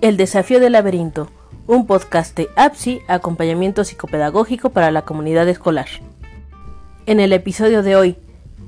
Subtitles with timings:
[0.00, 1.28] El desafío del laberinto,
[1.66, 5.88] un podcast de APSI, acompañamiento psicopedagógico para la comunidad escolar.
[7.04, 8.16] En el episodio de hoy,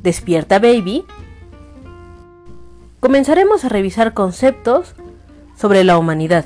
[0.02, 1.06] Despierta Baby,
[3.00, 4.94] comenzaremos a revisar conceptos
[5.56, 6.44] sobre la humanidad.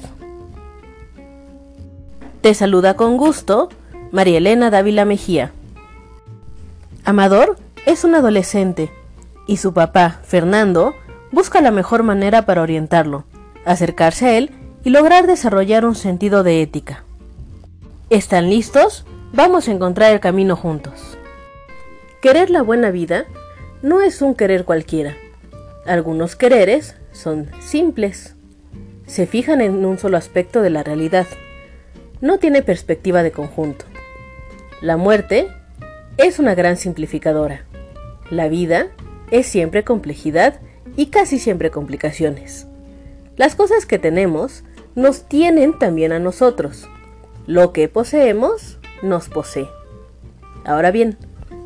[2.40, 3.70] Te saluda con gusto
[4.12, 5.50] María Elena Dávila Mejía.
[7.04, 7.56] Amador
[7.86, 8.92] es un adolescente
[9.48, 10.94] y su papá, Fernando,
[11.32, 13.24] busca la mejor manera para orientarlo,
[13.64, 14.52] acercarse a él
[14.86, 17.02] y lograr desarrollar un sentido de ética.
[18.08, 19.04] ¿Están listos?
[19.32, 21.18] Vamos a encontrar el camino juntos.
[22.22, 23.24] Querer la buena vida
[23.82, 25.16] no es un querer cualquiera.
[25.86, 28.36] Algunos quereres son simples.
[29.08, 31.26] Se fijan en un solo aspecto de la realidad.
[32.20, 33.86] No tiene perspectiva de conjunto.
[34.80, 35.48] La muerte
[36.16, 37.64] es una gran simplificadora.
[38.30, 38.86] La vida
[39.32, 40.60] es siempre complejidad
[40.96, 42.68] y casi siempre complicaciones.
[43.36, 44.62] Las cosas que tenemos
[44.96, 46.88] nos tienen también a nosotros.
[47.46, 49.68] Lo que poseemos nos posee.
[50.64, 51.16] Ahora bien,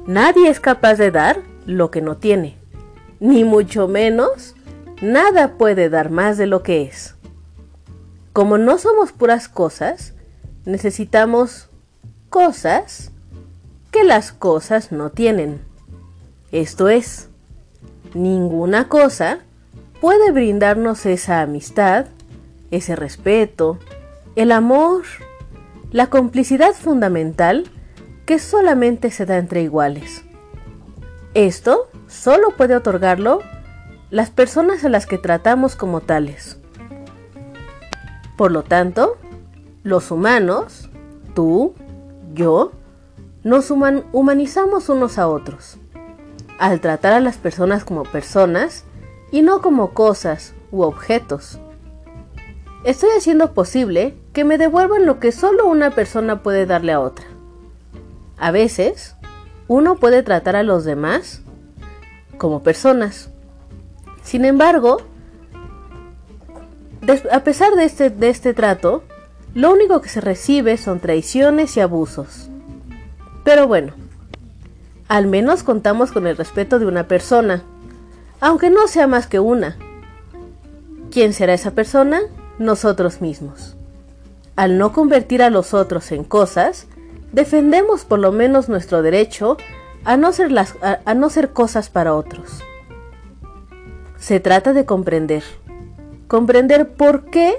[0.06, 2.58] nadie es capaz de dar lo que no tiene,
[3.20, 4.54] ni mucho menos
[5.00, 7.14] nada puede dar más de lo que es.
[8.32, 10.12] Como no somos puras cosas,
[10.64, 11.68] necesitamos
[12.28, 13.12] cosas
[13.90, 15.60] que las cosas no tienen.
[16.52, 17.28] Esto es,
[18.12, 19.38] ninguna cosa
[20.00, 22.06] puede brindarnos esa amistad,
[22.70, 23.78] ese respeto,
[24.36, 25.02] el amor,
[25.90, 27.70] la complicidad fundamental
[28.26, 30.24] que solamente se da entre iguales.
[31.34, 33.40] Esto solo puede otorgarlo
[34.10, 36.58] las personas a las que tratamos como tales.
[38.36, 39.16] Por lo tanto,
[39.82, 40.88] los humanos,
[41.34, 41.74] tú,
[42.34, 42.72] yo,
[43.44, 45.78] nos humanizamos unos a otros.
[46.58, 48.84] Al tratar a las personas como personas
[49.30, 51.58] y no como cosas u objetos.
[52.82, 57.26] Estoy haciendo posible que me devuelvan lo que solo una persona puede darle a otra.
[58.38, 59.16] A veces,
[59.68, 61.42] uno puede tratar a los demás
[62.38, 63.28] como personas.
[64.22, 65.02] Sin embargo,
[67.30, 69.04] a pesar de este, de este trato,
[69.54, 72.48] lo único que se recibe son traiciones y abusos.
[73.44, 73.92] Pero bueno,
[75.08, 77.62] al menos contamos con el respeto de una persona,
[78.40, 79.76] aunque no sea más que una.
[81.10, 82.20] ¿Quién será esa persona?
[82.60, 83.74] Nosotros mismos.
[84.54, 86.86] Al no convertir a los otros en cosas,
[87.32, 89.56] defendemos por lo menos nuestro derecho
[90.04, 92.62] a no ser, las, a, no ser cosas para otros.
[94.18, 95.42] Se trata de comprender.
[96.28, 97.58] Comprender por qué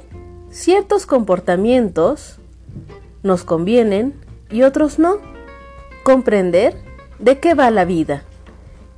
[0.49, 2.37] ciertos comportamientos
[3.23, 4.13] nos convienen
[4.49, 5.17] y otros no.
[6.03, 6.77] Comprender
[7.19, 8.23] de qué va la vida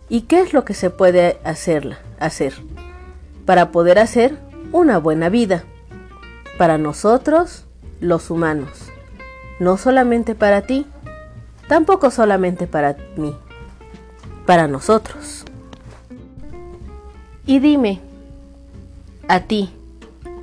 [0.09, 2.53] y qué es lo que se puede hacerla, hacer
[3.45, 4.37] para poder hacer
[4.71, 5.63] una buena vida
[6.57, 7.65] para nosotros,
[7.99, 8.91] los humanos.
[9.59, 10.85] No solamente para ti,
[11.67, 13.35] tampoco solamente para mí,
[14.45, 15.45] para nosotros.
[17.45, 17.99] Y dime,
[19.27, 19.69] a ti,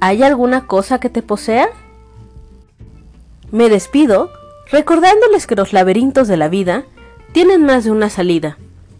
[0.00, 1.69] ¿hay alguna cosa que te posea?
[3.50, 4.31] Me despido
[4.70, 6.84] recordándoles que los laberintos de la vida
[7.32, 8.59] tienen más de una salida.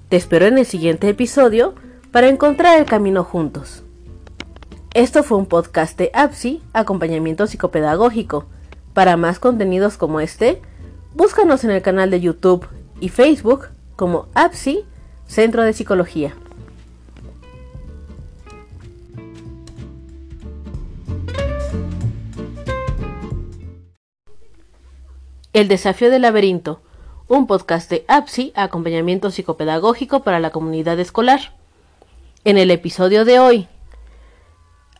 [0.09, 1.75] Te espero en el siguiente episodio
[2.11, 3.85] para encontrar el camino juntos.
[4.95, 8.47] Esto fue un podcast de APSI, acompañamiento psicopedagógico.
[8.93, 10.61] Para más contenidos como este,
[11.15, 12.67] búscanos en el canal de YouTube
[12.99, 14.85] y Facebook como APSI,
[15.29, 16.35] Centro de Psicología.
[25.53, 26.81] El desafío del laberinto,
[27.29, 31.55] un podcast de APSI, acompañamiento psicopedagógico para la comunidad escolar.
[32.45, 33.69] En el episodio de hoy,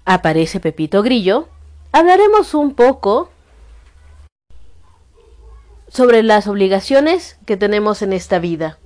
[0.05, 1.49] aparece Pepito Grillo,
[1.93, 3.31] hablaremos un poco
[5.89, 8.79] sobre las obligaciones que tenemos en esta vida.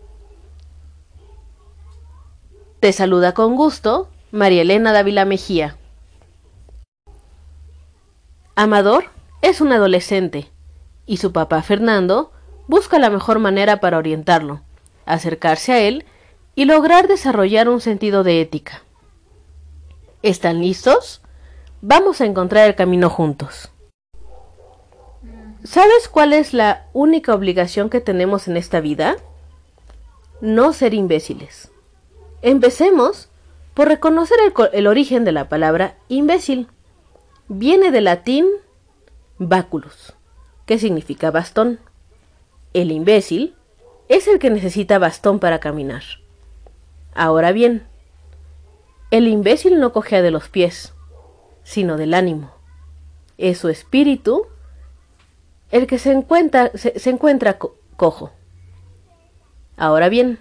[2.81, 5.77] Te saluda con gusto María Elena Dávila Mejía.
[8.57, 9.07] Amador
[9.43, 10.51] es un adolescente
[11.07, 12.33] y su papá Fernando
[12.67, 14.63] busca la mejor manera para orientarlo,
[15.07, 16.05] acercarse a él
[16.55, 18.83] y lograr desarrollar un sentido de ética.
[20.25, 21.21] ¿Están listos?
[21.83, 23.71] Vamos a encontrar el camino juntos.
[25.65, 29.19] ¿Sabes cuál es la única obligación que tenemos en esta vida?
[30.41, 31.71] No ser imbéciles.
[32.41, 33.29] Empecemos
[33.75, 34.39] por reconocer
[34.73, 36.69] el, origen de la palabra imbécil.
[37.49, 38.47] Viene del latín
[39.37, 40.15] baculus,
[40.65, 41.81] que significa bastón.
[42.73, 43.57] El imbécil
[44.09, 46.03] es el que necesita bastón para caminar.
[47.13, 47.87] Ahora bien,
[49.15, 50.93] el imbécil no cogea de los pies,
[51.63, 52.51] sino del ánimo.
[53.39, 54.49] es su espíritu
[55.71, 57.57] el que se encuentra, se, encuentra
[57.97, 58.33] cojo.
[59.77, 60.41] Ahora bien,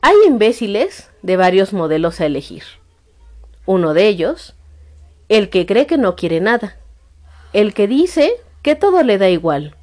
[0.00, 2.64] hay imbéciles de varios modelos a elegir.
[3.64, 4.56] Uno de ellos,
[5.28, 6.76] el que cree que no quiere nada,
[7.52, 9.76] el que dice que todo le da igual,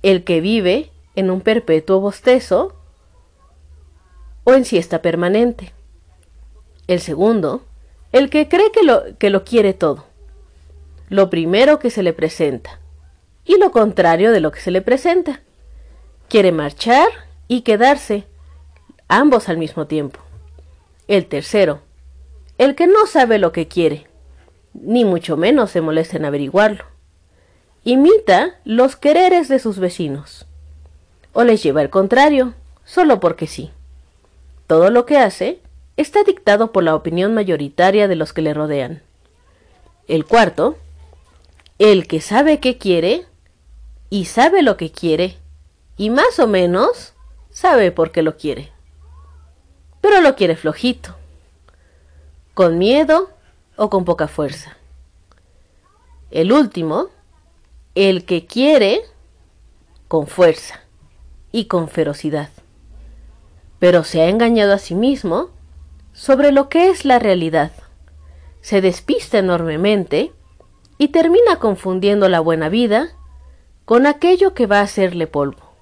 [0.00, 2.74] el que vive en un perpetuo bostezo
[4.44, 5.73] o en siesta permanente.
[6.86, 7.62] El segundo,
[8.12, 10.04] el que cree que lo, que lo quiere todo,
[11.08, 12.80] lo primero que se le presenta
[13.44, 15.40] y lo contrario de lo que se le presenta.
[16.28, 17.08] Quiere marchar
[17.48, 18.24] y quedarse,
[19.08, 20.20] ambos al mismo tiempo.
[21.08, 21.80] El tercero,
[22.58, 24.06] el que no sabe lo que quiere,
[24.72, 26.84] ni mucho menos se molesta en averiguarlo.
[27.84, 30.46] Imita los quereres de sus vecinos,
[31.32, 32.54] o les lleva el contrario,
[32.84, 33.70] solo porque sí.
[34.66, 35.60] Todo lo que hace
[35.96, 39.02] está dictado por la opinión mayoritaria de los que le rodean.
[40.08, 40.76] El cuarto,
[41.78, 43.26] el que sabe qué quiere
[44.10, 45.38] y sabe lo que quiere
[45.96, 47.14] y más o menos
[47.50, 48.70] sabe por qué lo quiere.
[50.00, 51.16] Pero lo quiere flojito,
[52.52, 53.30] con miedo
[53.76, 54.76] o con poca fuerza.
[56.30, 57.08] El último,
[57.94, 59.00] el que quiere
[60.08, 60.80] con fuerza
[61.52, 62.50] y con ferocidad
[63.84, 65.50] pero se ha engañado a sí mismo
[66.14, 67.72] sobre lo que es la realidad.
[68.62, 70.32] Se despista enormemente
[70.96, 73.10] y termina confundiendo la buena vida
[73.84, 75.74] con aquello que va a hacerle polvo.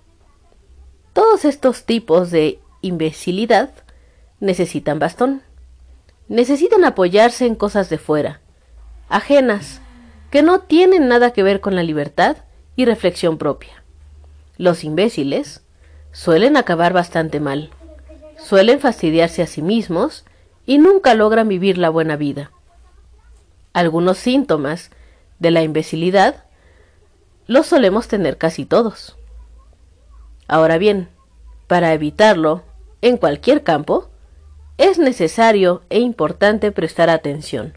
[1.12, 3.70] Todos estos tipos de imbecilidad
[4.40, 5.43] necesitan bastón.
[6.29, 8.40] Necesitan apoyarse en cosas de fuera,
[9.11, 9.82] ajenas,
[10.31, 12.38] que no tienen nada que ver con la libertad
[12.75, 13.84] y reflexión propia.
[14.56, 15.62] Los imbéciles
[16.11, 17.70] suelen acabar bastante mal
[18.44, 20.24] suelen fastidiarse a sí mismos
[20.66, 22.50] y nunca logran vivir la buena vida.
[23.72, 24.90] Algunos síntomas
[25.38, 26.44] de la imbecilidad
[27.46, 29.16] los solemos tener casi todos.
[30.46, 31.08] Ahora bien,
[31.66, 32.62] para evitarlo,
[33.00, 34.10] en cualquier campo,
[34.78, 37.76] es necesario e importante prestar atención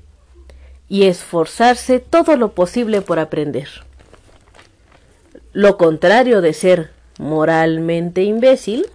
[0.88, 3.70] y esforzarse todo lo posible por aprender.
[5.54, 8.86] Lo contrario de ser moralmente imbécil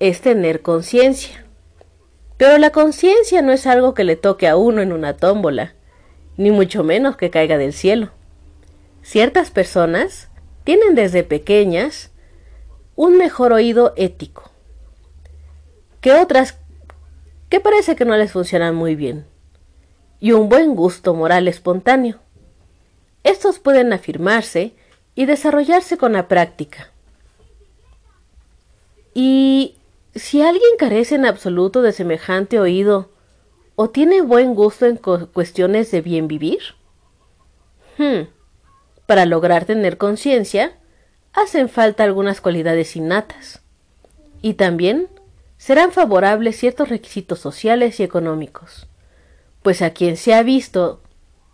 [0.00, 1.44] es tener conciencia.
[2.36, 5.74] Pero la conciencia no es algo que le toque a uno en una tómbola,
[6.36, 8.10] ni mucho menos que caiga del cielo.
[9.02, 10.28] Ciertas personas
[10.64, 12.10] tienen desde pequeñas
[12.94, 14.50] un mejor oído ético
[16.00, 16.58] que otras
[17.48, 19.26] que parece que no les funcionan muy bien,
[20.20, 22.18] y un buen gusto moral espontáneo.
[23.24, 24.74] Estos pueden afirmarse
[25.14, 26.90] y desarrollarse con la práctica.
[29.14, 29.77] Y
[30.18, 33.10] si alguien carece en absoluto de semejante oído,
[33.74, 36.60] ¿o tiene buen gusto en cuestiones de bien vivir?
[37.96, 38.28] Hmm.
[39.06, 40.78] Para lograr tener conciencia,
[41.32, 43.62] hacen falta algunas cualidades innatas.
[44.42, 45.08] Y también
[45.56, 48.88] serán favorables ciertos requisitos sociales y económicos,
[49.62, 51.02] pues a quien se ha visto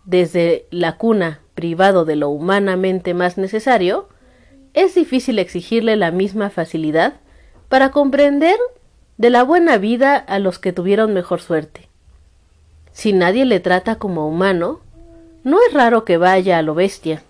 [0.05, 4.07] desde la cuna privado de lo humanamente más necesario,
[4.73, 7.21] es difícil exigirle la misma facilidad
[7.75, 8.57] para comprender
[9.17, 11.89] de la buena vida a los que tuvieron mejor suerte.
[12.93, 14.79] Si nadie le trata como humano,
[15.43, 17.21] no es raro que vaya a lo bestia,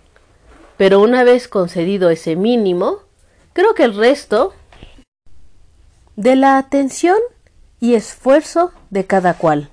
[0.76, 3.00] pero una vez concedido ese mínimo,
[3.54, 4.54] creo que el resto
[6.14, 7.18] de la atención
[7.80, 9.68] y esfuerzo de cada cual.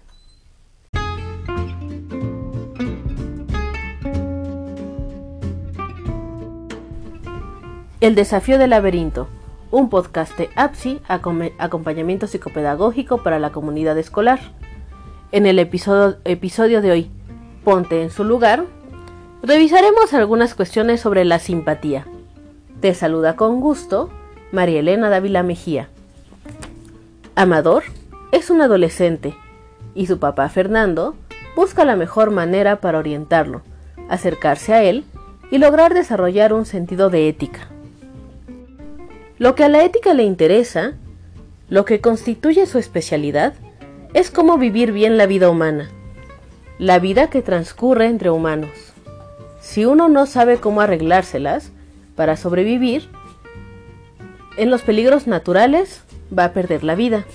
[8.01, 9.27] El desafío del laberinto
[9.73, 11.01] un podcast de APSI,
[11.57, 14.39] acompañamiento psicopedagógico para la comunidad escolar.
[15.31, 17.11] En el episodio, episodio de hoy,
[17.63, 18.65] Ponte en su lugar,
[19.41, 22.05] revisaremos algunas cuestiones sobre la simpatía.
[22.81, 24.11] Te saluda con gusto
[24.51, 25.89] María Elena Dávila Mejía.
[27.33, 27.81] Amador
[28.31, 29.35] es un adolescente
[29.95, 31.15] y su papá Fernando
[31.55, 33.63] busca la mejor manera para orientarlo,
[34.07, 35.03] acercarse a él
[35.49, 37.72] y lograr desarrollar un sentido de ética.
[39.39, 40.93] Lo que a la ética le interesa,
[41.67, 43.53] lo que constituye su especialidad,
[44.13, 45.89] es cómo vivir bien la vida humana,
[46.77, 48.69] la vida que transcurre entre humanos.
[49.59, 51.71] Si uno no sabe cómo arreglárselas
[52.15, 53.09] para sobrevivir,
[54.57, 56.03] en los peligros naturales
[56.37, 57.25] va a perder la vida.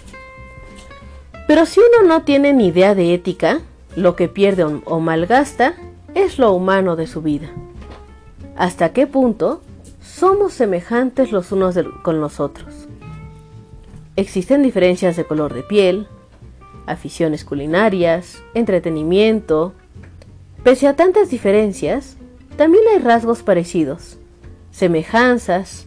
[1.48, 3.60] Pero si uno no tiene ni idea de ética,
[3.96, 5.74] lo que pierde o malgasta
[6.14, 7.48] es lo humano de su vida.
[8.56, 9.62] ¿Hasta qué punto
[10.18, 12.88] somos semejantes los unos con los otros.
[14.16, 16.08] Existen diferencias de color de piel,
[16.86, 19.74] aficiones culinarias, entretenimiento,
[20.62, 22.16] Pese a tantas diferencias,
[22.56, 24.18] también hay rasgos parecidos,
[24.70, 25.86] semejanzas.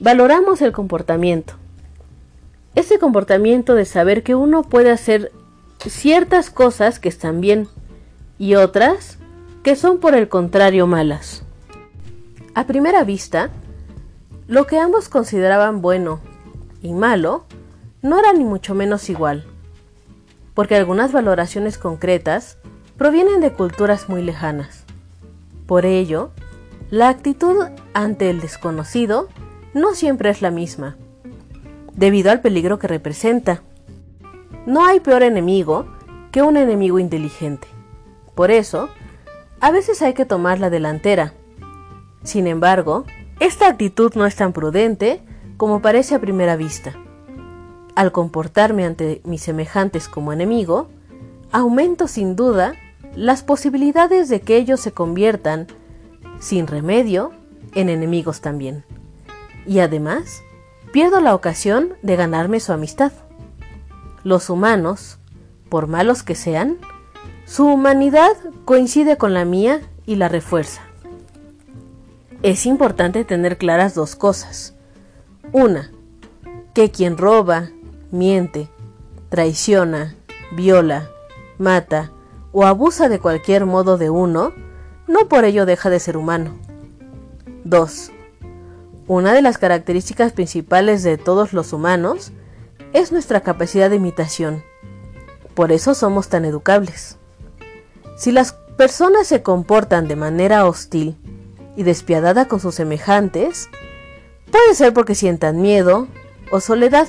[0.00, 1.54] Valoramos el comportamiento.
[2.74, 5.30] Ese comportamiento de saber que uno puede hacer
[5.86, 7.68] ciertas cosas que están bien
[8.38, 9.18] y otras
[9.62, 11.43] que son por el contrario malas.
[12.54, 13.50] A primera vista,
[14.46, 16.20] lo que ambos consideraban bueno
[16.82, 17.46] y malo
[18.00, 19.44] no era ni mucho menos igual,
[20.54, 22.58] porque algunas valoraciones concretas
[22.96, 24.84] provienen de culturas muy lejanas.
[25.66, 26.30] Por ello,
[26.90, 27.56] la actitud
[27.92, 29.28] ante el desconocido
[29.72, 30.96] no siempre es la misma,
[31.94, 33.62] debido al peligro que representa.
[34.64, 35.86] No hay peor enemigo
[36.30, 37.66] que un enemigo inteligente.
[38.36, 38.90] Por eso,
[39.60, 41.32] a veces hay que tomar la delantera.
[42.24, 43.04] Sin embargo,
[43.38, 45.22] esta actitud no es tan prudente
[45.56, 46.94] como parece a primera vista.
[47.94, 50.88] Al comportarme ante mis semejantes como enemigo,
[51.52, 52.74] aumento sin duda
[53.14, 55.68] las posibilidades de que ellos se conviertan,
[56.40, 57.30] sin remedio,
[57.74, 58.84] en enemigos también.
[59.66, 60.42] Y además,
[60.92, 63.12] pierdo la ocasión de ganarme su amistad.
[64.24, 65.18] Los humanos,
[65.68, 66.78] por malos que sean,
[67.44, 68.32] su humanidad
[68.64, 70.82] coincide con la mía y la refuerza.
[72.44, 74.74] Es importante tener claras dos cosas.
[75.52, 75.90] Una,
[76.74, 77.70] que quien roba,
[78.10, 78.68] miente,
[79.30, 80.14] traiciona,
[80.52, 81.08] viola,
[81.56, 82.12] mata
[82.52, 84.52] o abusa de cualquier modo de uno,
[85.08, 86.54] no por ello deja de ser humano.
[87.64, 88.10] 2.
[89.06, 92.32] Una de las características principales de todos los humanos
[92.92, 94.62] es nuestra capacidad de imitación.
[95.54, 97.16] Por eso somos tan educables.
[98.18, 101.16] Si las personas se comportan de manera hostil
[101.76, 103.68] y despiadada con sus semejantes,
[104.50, 106.08] puede ser porque sientan miedo
[106.50, 107.08] o soledad,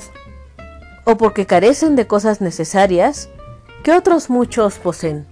[1.05, 3.29] o porque carecen de cosas necesarias
[3.83, 5.25] que otros muchos poseen.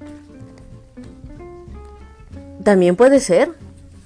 [2.63, 3.51] También puede ser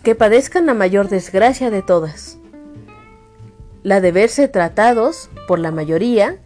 [0.04, 2.38] que padezcan la mayor desgracia de todas,
[3.84, 6.38] la de verse tratados por la mayoría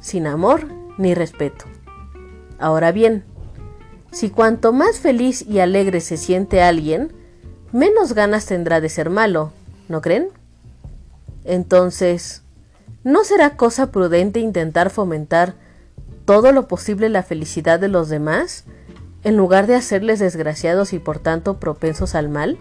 [0.00, 1.66] sin amor ni respeto.
[2.58, 3.24] Ahora bien,
[4.10, 7.12] si cuanto más feliz y alegre se siente alguien,
[7.72, 9.52] menos ganas tendrá de ser malo,
[9.88, 10.28] ¿no creen?
[11.44, 12.42] Entonces,
[13.04, 15.54] ¿no será cosa prudente intentar fomentar
[16.24, 18.64] todo lo posible la felicidad de los demás,
[19.24, 22.58] en lugar de hacerles desgraciados y por tanto propensos al mal?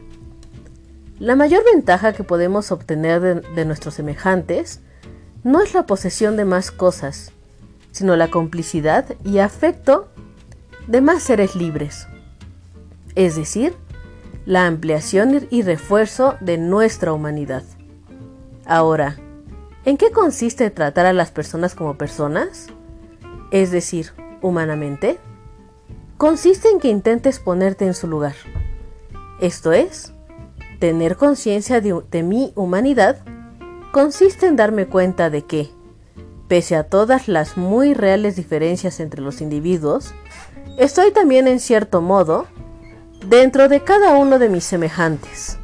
[1.20, 4.80] La mayor ventaja que podemos obtener de, nuestros semejantes
[5.44, 7.34] no es la posesión de más cosas,
[7.92, 10.08] sino la complicidad y afecto
[10.88, 12.08] de más seres libres,
[13.16, 13.75] es decir,
[14.46, 17.63] la ampliación y refuerzo de nuestra humanidad.
[18.65, 19.17] Ahora,
[19.86, 22.67] ¿en qué consiste tratar a las personas como personas?
[23.51, 25.17] Es decir, humanamente.
[26.17, 28.36] Consiste en que intentes ponerte en su lugar.
[29.39, 30.13] Esto es,
[30.79, 33.19] tener conciencia de, mi humanidad
[33.91, 35.69] consiste en darme cuenta de que,
[36.48, 40.13] pese a todas las muy reales diferencias entre los individuos,
[40.79, 42.48] Estoy también en cierto modo
[43.25, 45.57] dentro de cada uno de mis semejantes.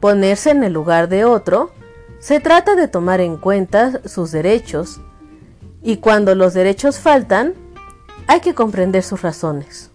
[0.00, 1.70] Ponerse en el lugar de otro
[2.18, 5.00] se trata de tomar en cuenta sus derechos
[5.82, 7.54] y cuando los derechos faltan
[8.26, 9.90] hay que comprender sus razones.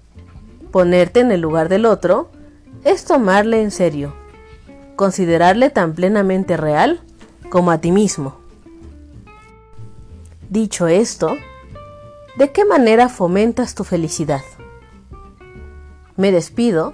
[0.72, 2.30] Ponerte en el lugar del otro
[2.84, 4.14] es tomarle en serio,
[4.96, 7.02] considerarle tan plenamente real
[7.50, 8.38] como a ti mismo.
[10.50, 11.36] Dicho esto,
[12.38, 14.42] ¿De qué manera fomentas tu felicidad?
[16.18, 16.94] Me despido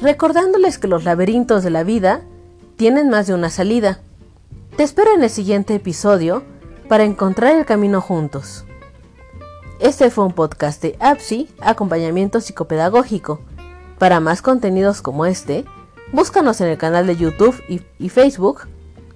[0.00, 2.22] recordándoles que los laberintos de la vida
[2.76, 4.00] tienen más de una salida.
[4.76, 6.44] Te espero en el siguiente episodio
[6.88, 8.64] para encontrar el camino juntos.
[9.80, 13.40] Este fue un podcast de APSI, acompañamiento psicopedagógico.
[13.98, 15.64] Para más contenidos como este,
[16.12, 18.68] búscanos en el canal de YouTube y, Facebook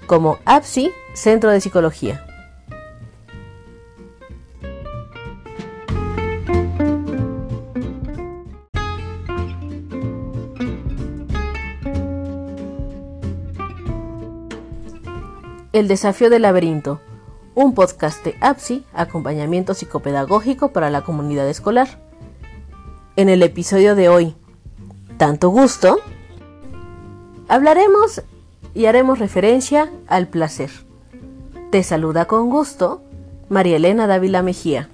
[0.06, 2.26] como APSI Centro de Psicología.
[15.74, 17.00] El desafío del laberinto,
[17.56, 21.98] un podcast de APSI, acompañamiento psicopedagógico para la comunidad escolar.
[23.16, 24.36] En el episodio de hoy,
[25.16, 25.98] tanto gusto,
[27.48, 28.22] hablaremos
[28.72, 30.70] y haremos referencia al placer.
[31.72, 33.02] Te saluda con gusto
[33.48, 34.88] María Elena Dávila Mejía.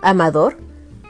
[0.00, 0.56] Amador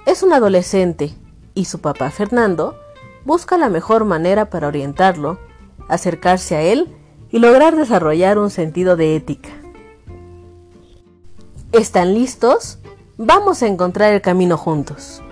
[0.05, 1.15] es un adolescente
[1.55, 2.77] y su papá Fernando
[3.25, 5.39] busca la mejor manera para orientarlo,
[5.87, 6.98] acercarse a él
[7.31, 9.51] y lograr desarrollar un sentido de ética.
[11.73, 12.79] ¿Están listos?
[13.17, 15.23] Vamos a encontrar el camino juntos.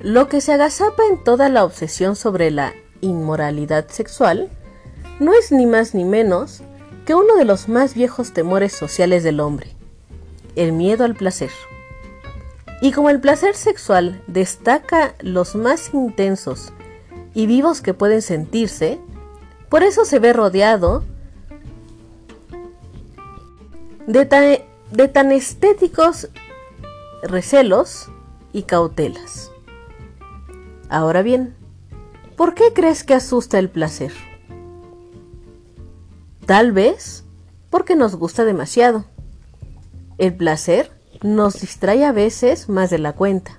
[0.00, 4.50] Lo que se agazapa en toda la obsesión sobre la inmoralidad sexual
[5.18, 6.62] no es ni más ni menos
[7.06, 9.74] que uno de los más viejos temores sociales del hombre,
[10.56, 11.50] el miedo al placer.
[12.80, 16.72] Y como el placer sexual destaca los más intensos
[17.34, 19.00] y vivos que pueden sentirse,
[19.72, 21.02] por eso se ve rodeado
[24.06, 26.28] de tan, estéticos
[27.22, 28.10] recelos
[28.52, 29.50] y cautelas.
[30.90, 31.54] Ahora bien,
[32.36, 34.12] ¿por qué crees que asusta el placer?
[36.44, 37.24] Tal vez
[37.70, 39.06] porque nos gusta demasiado.
[40.18, 43.58] El placer nos distrae a veces más de la cuenta,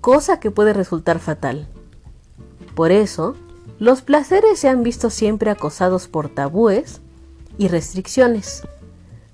[0.00, 1.66] cosa que puede resultar fatal.
[2.76, 3.34] Por eso,
[3.80, 7.00] los placeres se han visto siempre acosados por tabúes
[7.56, 8.62] y restricciones,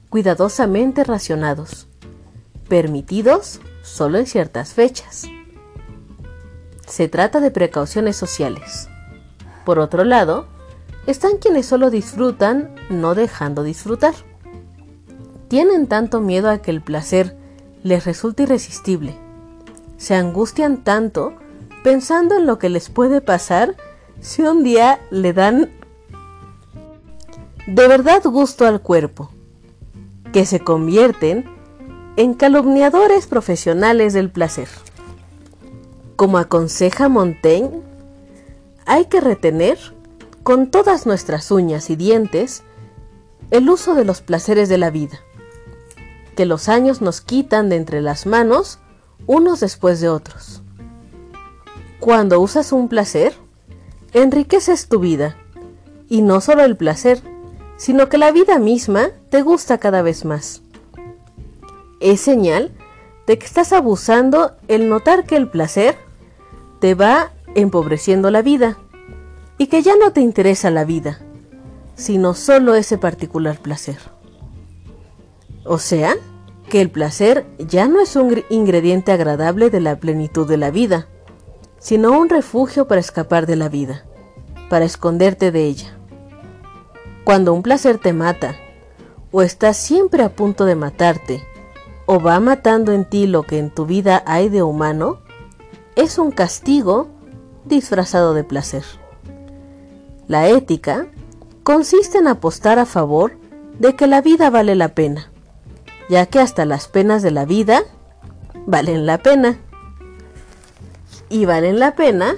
[0.09, 1.89] cuidadosamente racionados,
[2.69, 5.25] permitidos solo en ciertas fechas.
[6.87, 8.89] Se trata de precauciones sociales.
[9.65, 10.47] Por otro lado,
[11.09, 14.15] están quienes solo disfrutan no dejando disfrutar.
[15.49, 17.37] Tienen tanto miedo a que el placer
[17.83, 19.17] les resulte irresistible.
[19.97, 21.35] Se angustian tanto
[21.83, 23.77] pensando en lo que les puede pasar
[24.21, 25.71] si un día le dan
[27.67, 29.31] de verdad gusto al cuerpo,
[30.33, 31.45] que se convierten
[32.17, 34.69] en calumniadores profesionales del placer.
[36.15, 37.83] Como aconseja Montaigne,
[38.87, 39.79] hay que retener
[40.43, 42.63] con todas nuestras uñas y dientes
[43.51, 45.19] el uso de los placeres de la vida,
[46.37, 48.79] que los años nos quitan de entre las manos
[49.27, 50.63] unos después de otros.
[51.99, 53.35] Cuando usas un placer,
[54.17, 55.37] enriqueces tu vida,
[56.09, 57.21] y no solo el placer,
[57.77, 60.63] sino que la vida misma te gusta cada vez más.
[62.01, 62.73] Es señal
[63.27, 65.97] de que estás abusando el notar que el placer
[66.81, 68.79] te va empobreciendo la vida
[69.59, 71.21] y que ya no te interesa la vida,
[71.95, 73.99] sino solo ese particular placer.
[75.65, 76.15] O sea,
[76.71, 81.07] que el placer ya no es un ingrediente agradable de la plenitud de la vida,
[81.79, 84.06] sino un refugio para escapar de la vida,
[84.69, 85.97] para esconderte de ella.
[87.25, 88.57] Cuando un placer te mata,
[89.33, 91.43] o estás siempre a punto de matarte,
[92.07, 95.19] o va matando en ti lo que en tu vida hay de humano,
[95.97, 97.09] es un castigo
[97.65, 98.85] disfrazado de placer.
[100.29, 101.07] La ética
[101.63, 103.37] consiste en apostar a favor
[103.79, 105.31] de que la vida vale la pena,
[106.09, 107.83] ya que hasta las penas de la vida
[108.67, 109.59] valen la pena.
[111.29, 112.37] Y valen la pena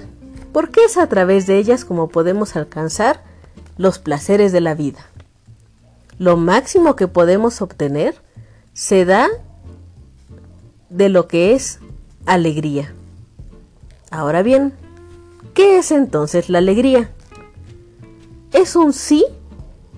[0.51, 3.23] porque es a través de ellas como podemos alcanzar
[3.77, 5.05] los placeres de la vida.
[6.17, 8.15] Lo máximo que podemos obtener
[8.73, 9.29] se da
[10.89, 11.79] de lo que es
[12.25, 12.93] alegría.
[14.11, 14.73] Ahora bien,
[15.53, 17.11] ¿qué es entonces la alegría?
[18.51, 19.25] Es un sí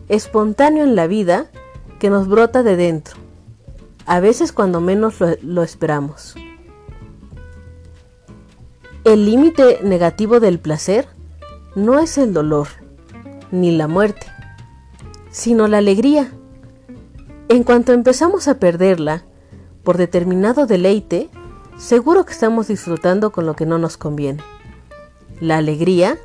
[0.09, 1.47] espontáneo en la vida
[1.99, 3.15] que nos brota de dentro,
[4.05, 6.35] a veces cuando menos lo, esperamos.
[9.03, 11.07] El límite negativo del placer
[11.75, 12.67] no es el dolor
[13.49, 14.27] ni la muerte,
[15.31, 16.31] sino la alegría.
[17.49, 19.23] En cuanto empezamos a perderla
[19.83, 21.31] por determinado deleite,
[21.79, 24.43] seguro que estamos disfrutando con lo que no nos conviene.
[25.39, 26.19] La alegría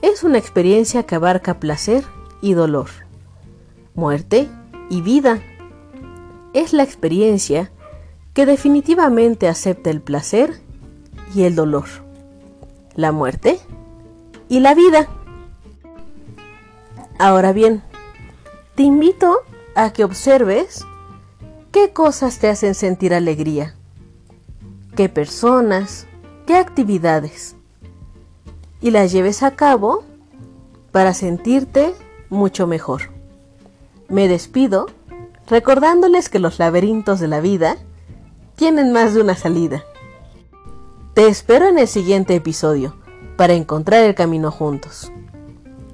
[0.00, 2.02] es una experiencia que abarca placer
[2.40, 2.88] y dolor,
[3.94, 4.48] muerte
[4.90, 5.40] y vida.
[6.52, 7.70] Es la experiencia
[8.34, 10.60] que definitivamente acepta el placer
[11.34, 11.86] y el dolor,
[12.94, 13.58] la muerte
[14.48, 15.08] y la vida.
[17.18, 17.82] Ahora bien,
[18.74, 19.38] te invito
[19.74, 20.84] a que observes
[21.70, 23.74] qué cosas te hacen sentir alegría
[24.94, 26.06] qué personas,
[26.46, 27.56] qué actividades
[28.80, 30.04] y las lleves a cabo
[30.90, 31.94] para sentirte
[32.28, 33.10] mucho mejor.
[34.08, 34.86] Me despido
[35.48, 37.76] recordándoles que los laberintos de la vida
[38.56, 39.84] tienen más de una salida.
[41.14, 42.96] Te espero en el siguiente episodio
[43.36, 45.12] para encontrar el camino juntos.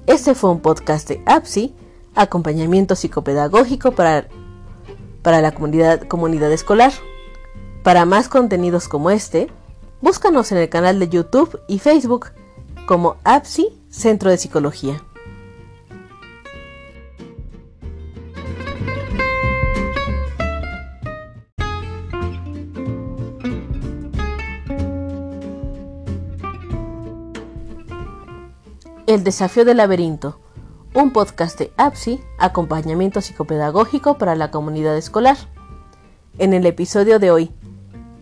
[0.07, 1.75] Este fue un podcast de APSI,
[2.15, 4.29] acompañamiento psicopedagógico para,
[5.21, 6.93] para la comunidad, comunidad escolar.
[7.83, 9.49] Para más contenidos como este,
[9.99, 12.27] búscanos en el canal de YouTube y Facebook
[12.85, 15.03] como APSI Centro de Psicología.
[29.09, 30.39] El desafío del laberinto,
[30.93, 35.35] un podcast de APSI, acompañamiento psicopedagógico para la comunidad escolar.
[36.37, 37.51] En el episodio de hoy,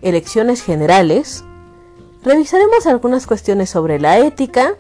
[0.01, 1.43] elecciones generales,
[2.23, 4.75] revisaremos algunas cuestiones sobre la ética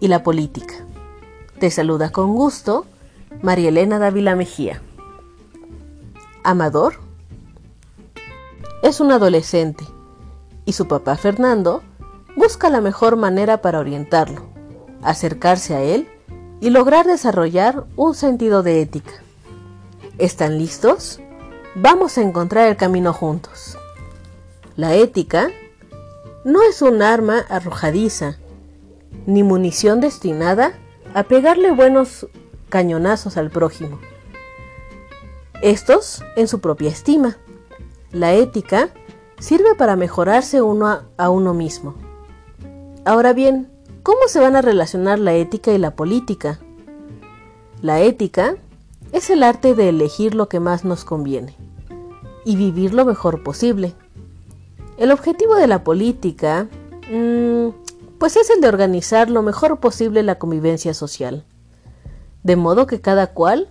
[0.00, 0.74] y la política.
[1.60, 2.86] Te saluda con gusto
[3.40, 4.82] María Elena Dávila Mejía.
[6.42, 6.94] Amador
[8.82, 9.84] es un adolescente
[10.64, 11.84] y su papá Fernando
[12.34, 14.49] busca la mejor manera para orientarlo,
[15.02, 16.08] acercarse a él
[16.60, 19.12] y lograr desarrollar un sentido de ética.
[20.18, 21.20] ¿Están listos?
[21.74, 23.78] Vamos a encontrar el camino juntos.
[24.76, 25.50] La ética
[26.44, 28.38] no es un arma arrojadiza,
[29.26, 30.72] ni munición destinada
[31.14, 32.26] a pegarle buenos
[32.68, 33.98] cañonazos al prójimo.
[35.62, 37.36] Estos en su propia estima.
[38.12, 38.90] La ética
[39.38, 41.94] sirve para mejorarse uno a uno mismo.
[43.04, 43.69] Ahora bien,
[44.02, 46.60] ¿cómo se van a relacionar la ética y la política?
[47.82, 48.56] La ética
[49.12, 51.56] es el arte de elegir lo que más nos conviene
[52.44, 53.94] y vivir lo mejor posible.
[54.96, 56.68] El objetivo de la política,
[57.10, 57.68] mm,
[58.18, 61.44] pues es el de organizar lo mejor posible la convivencia social,
[62.42, 63.68] de modo que cada cual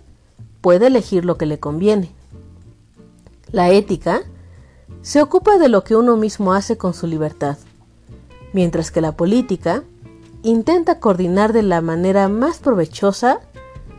[0.60, 2.10] puede elegir lo que le conviene.
[3.52, 4.22] La ética
[5.02, 7.56] se ocupa de lo que uno mismo hace con su libertad,
[8.52, 9.82] mientras que la política
[10.42, 13.40] intenta coordinar de la manera más provechosa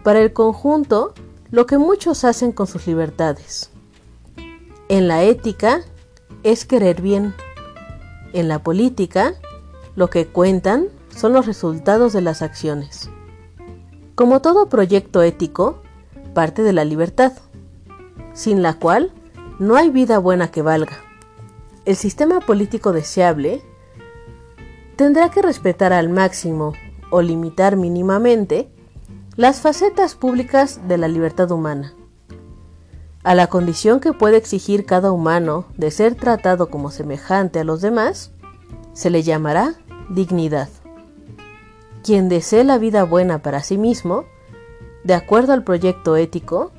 [0.04, 1.13] para el conjunto
[1.51, 3.69] lo que muchos hacen con sus libertades.
[4.89, 5.82] En la ética
[6.43, 7.34] es querer bien.
[8.34, 9.36] En la política,
[9.95, 13.10] lo que cuentan son los resultados de las acciones.
[14.15, 15.82] Como todo proyecto ético,
[16.34, 17.34] parte de la libertad,
[18.34, 19.12] sin la cual
[19.60, 20.97] no hay vida buena que valga.
[21.86, 23.62] El sistema político deseable
[25.01, 26.73] tendrá que respetar al máximo
[27.09, 28.69] o limitar mínimamente
[29.35, 31.95] las facetas públicas de la libertad humana
[33.23, 37.81] a la condición que puede exigir cada humano de ser tratado como semejante a los
[37.81, 38.29] demás,
[38.93, 39.73] se le llamará
[40.09, 40.69] dignidad.
[42.03, 44.25] Quien desee la vida buena para sí mismo,
[45.03, 46.71] de acuerdo al proyecto ético,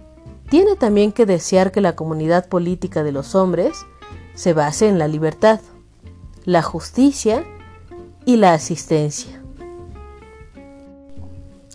[0.49, 3.85] tiene también que desear que la comunidad política de los hombres
[4.35, 5.59] se base en la libertad,
[6.45, 7.45] la justicia
[8.25, 9.43] y la asistencia.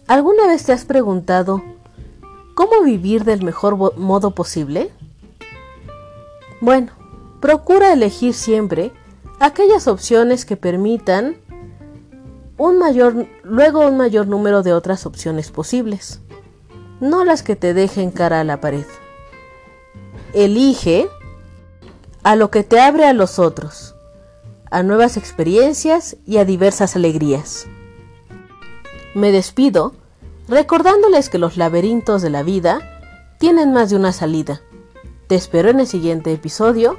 [0.08, 1.62] ¿Alguna vez te has preguntado
[2.58, 4.90] ¿Cómo vivir del mejor modo posible?
[6.60, 6.92] Bueno,
[7.40, 8.92] procura elegir siempre
[9.40, 11.38] aquellas opciones que permitan
[12.58, 16.20] un mayor, luego un mayor número de otras opciones posibles,
[17.00, 18.88] no las que te dejen cara a la pared.
[20.34, 21.08] Elige
[22.24, 23.94] a lo que te abre a los otros,
[24.72, 27.68] a nuevas experiencias y a diversas alegrías.
[29.16, 29.94] Me despido
[30.48, 32.80] recordándoles que los laberintos de la vida
[33.40, 34.62] tienen más de una salida.
[35.28, 36.98] Te espero en el siguiente episodio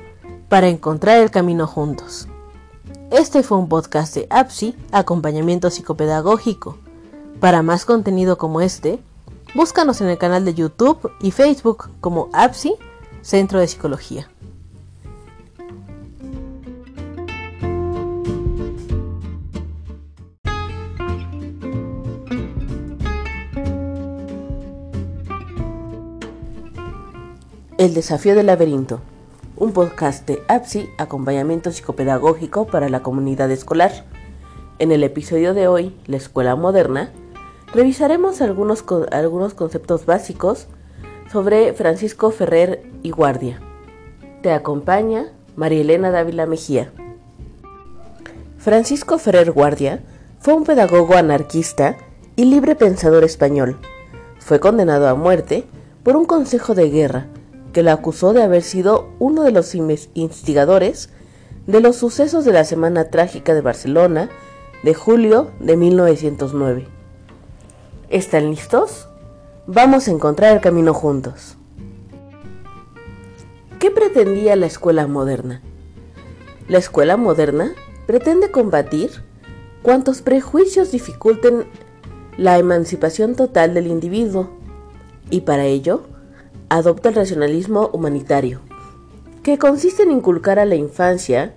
[0.48, 2.28] para encontrar el camino juntos.
[3.10, 6.78] Este fue un podcast de APSI, acompañamiento psicopedagógico.
[7.40, 8.98] Para más contenido como este,
[9.54, 12.74] búscanos en el canal de YouTube y Facebook como APSI,
[13.22, 14.28] Centro de Psicología.
[27.88, 29.00] El desafío del laberinto,
[29.56, 34.04] un podcast de APSI, acompañamiento psicopedagógico para la comunidad escolar.
[34.78, 37.10] En el episodio de hoy, La Escuela Moderna,
[37.72, 40.66] revisaremos algunos, algunos conceptos básicos
[41.32, 43.58] sobre Francisco Ferrer y Guardia.
[44.42, 46.92] Te acompaña María Elena Dávila Mejía.
[48.58, 50.04] Francisco Ferrer Guardia
[50.40, 51.96] fue un pedagogo anarquista
[52.36, 53.78] y libre pensador español.
[54.40, 55.64] Fue condenado a muerte
[56.02, 57.28] por un consejo de guerra
[57.72, 61.10] que la acusó de haber sido uno de los instigadores
[61.66, 64.30] de los sucesos de la Semana Trágica de Barcelona
[64.82, 66.86] de julio de 1909.
[68.08, 69.08] ¿Están listos?
[69.66, 71.56] Vamos a encontrar el camino juntos.
[73.78, 75.60] ¿Qué pretendía la escuela moderna?
[76.68, 77.72] La escuela moderna
[78.06, 79.10] pretende combatir
[79.82, 81.66] cuantos prejuicios dificulten
[82.38, 84.50] la emancipación total del individuo
[85.28, 86.02] y para ello
[86.68, 88.60] adopta el racionalismo humanitario,
[89.42, 91.54] que consiste en inculcar a la infancia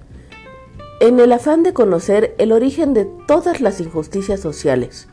[0.99, 5.07] en el afán de conocer el origen de todas las injusticias sociales,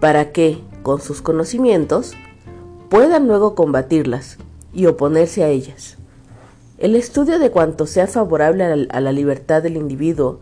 [0.00, 2.14] para que, con sus conocimientos,
[2.88, 4.38] puedan luego combatirlas
[4.72, 5.96] y oponerse a ellas.
[6.78, 10.40] El estudio de cuanto sea favorable a la, libertad del individuo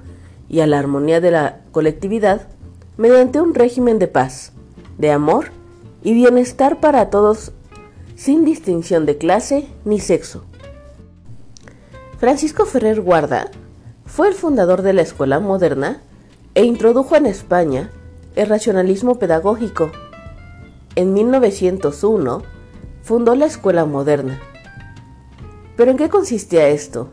[0.49, 2.49] y a la armonía de la colectividad
[2.97, 4.53] mediante un régimen de paz,
[4.99, 5.53] de amor
[6.03, 7.53] y bienestar para todos
[8.21, 10.45] sin distinción de clase ni sexo.
[12.19, 13.51] Francisco Ferrer Guarda
[14.05, 16.03] fue el fundador de la escuela moderna
[16.55, 17.91] e introdujo en España
[18.37, 19.91] el racionalismo pedagógico.
[20.97, 22.43] En 1901
[23.03, 24.39] fundó la escuela moderna.
[25.79, 27.09] ¿Pero en qué consistía esto?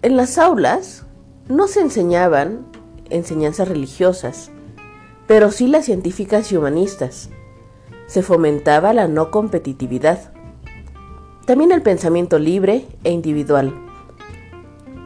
[0.00, 1.04] En las aulas
[1.50, 2.66] no se enseñaban
[3.10, 4.50] enseñanzas religiosas,
[5.26, 7.28] pero sí las científicas y humanistas.
[8.06, 10.32] Se fomentaba la no competitividad.
[11.44, 13.74] También el pensamiento libre e individual.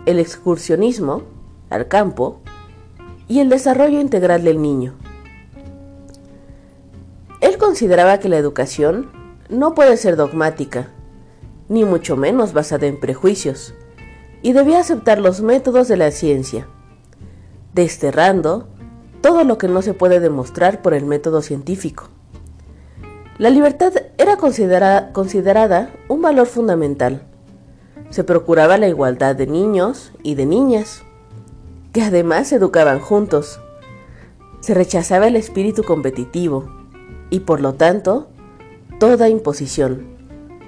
[0.06, 1.22] El excursionismo
[1.70, 2.40] al campo
[3.26, 4.94] y el desarrollo integral del niño.
[7.40, 9.10] Él consideraba que la educación
[9.48, 10.88] no puede ser dogmática,
[11.68, 13.74] ni mucho menos basada en prejuicios,
[14.42, 16.66] y debía aceptar los métodos de la ciencia,
[17.72, 18.68] desterrando
[19.20, 22.08] todo lo que no se puede demostrar por el método científico.
[23.40, 27.22] La libertad era considerada un valor fundamental.
[28.10, 31.04] Se procuraba la igualdad de niños y de niñas,
[31.94, 33.58] que además se educaban juntos.
[34.60, 36.70] Se rechazaba el espíritu competitivo
[37.30, 38.28] y por lo tanto
[38.98, 40.04] toda imposición,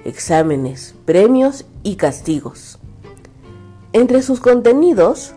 [0.03, 2.79] exámenes, premios y castigos.
[3.91, 5.35] Entre sus contenidos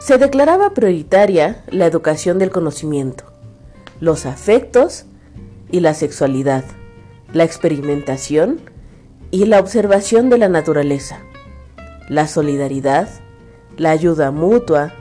[0.00, 3.27] se declaraba prioritaria la educación del conocimiento,
[4.00, 5.06] los afectos
[5.70, 6.64] y la sexualidad,
[7.32, 8.60] la experimentación
[9.30, 11.20] y la observación de la naturaleza,
[12.08, 13.08] la solidaridad,
[13.76, 14.94] la ayuda mutua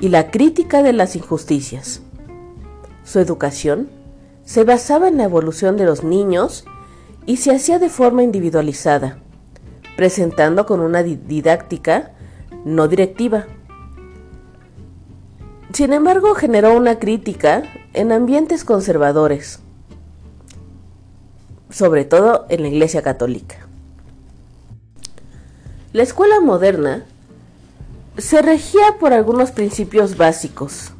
[0.00, 2.02] y la crítica de las injusticias.
[3.04, 3.88] Su educación
[4.44, 6.64] se basaba en la evolución de los niños
[7.26, 9.18] y se hacía de forma individualizada
[9.96, 12.12] presentando con una didáctica
[12.64, 13.46] no directiva.
[15.72, 19.60] Sin embargo, generó una crítica en ambientes conservadores,
[21.70, 23.66] sobre todo en la Iglesia Católica.
[25.92, 27.04] La escuela moderna
[28.18, 30.92] se regía por algunos principios básicos.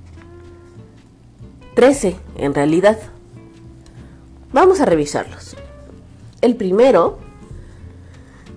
[1.75, 2.99] Trece, en realidad.
[4.53, 5.57] Vamos a revisarlos.
[6.41, 7.19] El primero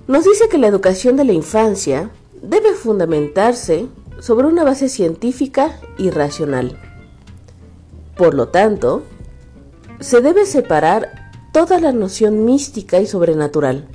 [0.08, 2.10] nos dice que la educación de la infancia
[2.42, 3.88] debe fundamentarse
[4.20, 6.78] sobre una base científica y racional.
[8.16, 9.04] Por lo tanto,
[10.00, 13.88] se debe separar toda la noción mística y sobrenatural.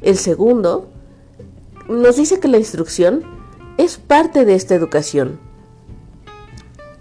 [0.00, 0.88] El segundo
[1.88, 3.22] nos dice que la instrucción
[3.78, 5.40] es parte de esta educación.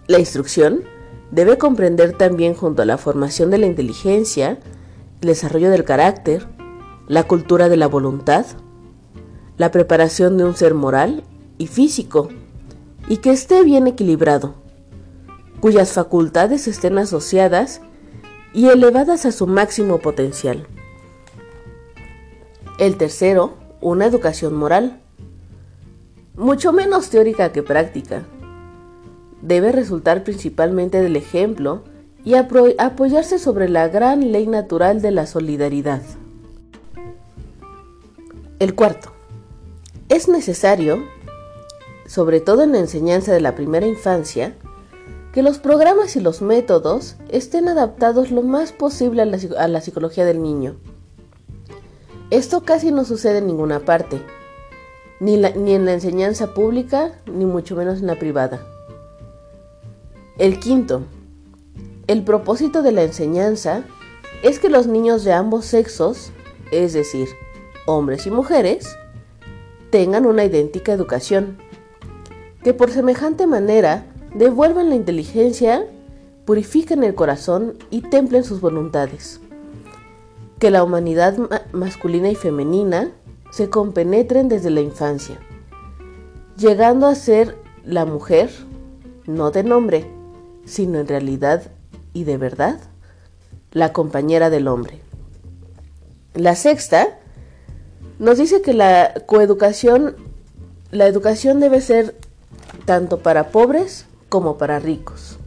[0.08, 0.84] La instrucción
[1.32, 4.60] debe comprender también junto a la formación de la inteligencia,
[5.22, 6.48] el desarrollo del carácter,
[7.08, 8.46] la cultura de la voluntad,
[9.58, 11.24] la preparación de un ser moral
[11.62, 12.30] y físico,
[13.08, 14.56] y que esté bien equilibrado,
[15.60, 17.82] cuyas facultades estén asociadas
[18.52, 20.66] y elevadas a su máximo potencial.
[22.80, 25.02] El tercero, una educación moral,
[26.36, 28.24] mucho menos teórica que práctica.
[29.44, 31.84] Debe resultar principalmente del ejemplo
[32.26, 36.02] y apoyarse sobre la gran ley natural de la solidaridad.
[38.58, 39.12] El cuarto.
[40.10, 41.04] Es necesario,
[42.12, 44.58] sobre todo en la enseñanza de la primera infancia,
[45.32, 50.44] que los programas y los métodos estén adaptados lo más posible a la, psicología del
[50.44, 50.76] niño.
[52.30, 54.22] Esto casi no sucede en ninguna parte,
[55.22, 58.60] ni, ni en la enseñanza pública, ni mucho menos en la privada.
[60.38, 61.04] El quinto.
[62.08, 63.86] El propósito de la enseñanza
[64.44, 66.34] es que los niños de ambos sexos,
[66.74, 67.30] es decir,
[67.86, 68.98] hombres y mujeres,
[69.92, 71.71] tengan una idéntica educación,
[72.64, 75.86] que por semejante manera devuelvan la inteligencia,
[76.46, 79.42] purifiquen el corazón y templen sus voluntades,
[80.60, 81.38] que la humanidad
[81.72, 83.12] masculina y femenina
[83.52, 85.40] se compenetren desde la infancia,
[86.58, 88.50] llegando a ser la mujer,
[89.26, 90.06] no de nombre,
[90.66, 91.64] sino en realidad
[92.14, 92.80] y de verdad,
[93.72, 95.00] la compañera del hombre.
[96.34, 97.08] La sexta
[98.20, 100.16] nos dice que la coeducación,
[100.92, 102.16] la educación debe ser
[102.86, 105.38] tanto para pobres como para ricos,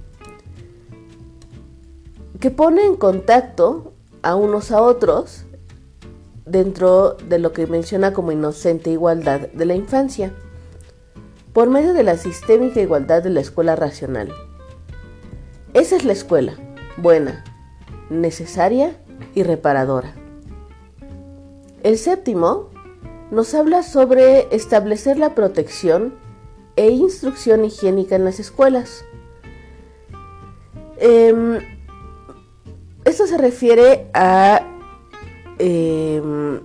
[2.40, 3.92] que pone en contacto
[4.22, 5.44] a unos a otros
[6.46, 10.32] dentro de lo que menciona como inocente igualdad de la infancia,
[11.52, 14.32] por medio de la sistémica igualdad de la escuela racional.
[15.72, 16.54] Esa es la escuela,
[16.96, 17.44] buena,
[18.10, 18.96] necesaria
[19.34, 20.14] y reparadora.
[21.82, 22.70] El séptimo
[23.30, 26.14] nos habla sobre establecer la protección
[26.76, 29.04] e instrucción higiénica en las escuelas.
[30.98, 31.58] Em,
[33.04, 34.62] esto se refiere a
[35.58, 36.60] em,